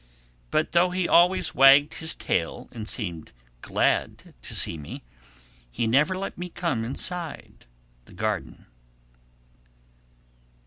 [0.49, 5.03] But though he always wagged his tail and seemed glad to see me,
[5.69, 7.67] he never let me come inside
[8.05, 8.65] the garden.